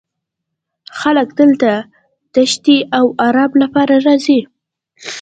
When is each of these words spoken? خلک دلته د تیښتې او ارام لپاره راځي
خلک 0.99 1.29
دلته 1.39 1.71
د 1.81 1.85
تیښتې 2.33 2.77
او 2.97 3.05
ارام 3.27 3.51
لپاره 3.63 3.95
راځي 4.05 4.39